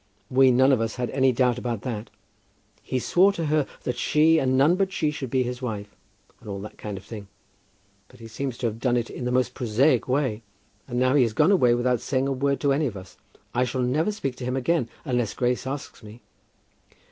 We 0.31 0.49
none 0.49 0.71
of 0.71 0.81
us 0.81 0.95
had 0.95 1.11
any 1.11 1.31
doubt 1.31 1.59
about 1.59 1.81
that. 1.83 2.09
He 2.81 2.97
swore 2.97 3.31
to 3.33 3.45
her 3.45 3.67
that 3.83 3.99
she 3.99 4.39
and 4.39 4.57
none 4.57 4.75
but 4.75 4.91
she 4.91 5.11
should 5.11 5.29
be 5.29 5.43
his 5.43 5.61
wife, 5.61 5.95
and 6.39 6.49
all 6.49 6.59
that 6.61 6.79
kind 6.79 6.97
of 6.97 7.05
thing. 7.05 7.27
But 8.07 8.19
he 8.19 8.27
seems 8.27 8.57
to 8.57 8.65
have 8.65 8.79
done 8.79 8.97
it 8.97 9.11
in 9.11 9.25
the 9.25 9.31
most 9.31 9.53
prosaic 9.53 10.07
way; 10.07 10.41
and 10.87 10.97
now 10.97 11.13
he 11.13 11.21
has 11.21 11.33
gone 11.33 11.51
away 11.51 11.75
without 11.75 12.01
saying 12.01 12.27
a 12.27 12.31
word 12.31 12.59
to 12.61 12.73
any 12.73 12.87
of 12.87 12.97
us. 12.97 13.15
I 13.53 13.63
shall 13.63 13.81
never 13.83 14.11
speak 14.11 14.35
to 14.37 14.43
him 14.43 14.55
again, 14.55 14.89
unless 15.05 15.35
Grace 15.35 15.67
asks 15.67 16.01
me." 16.01 16.23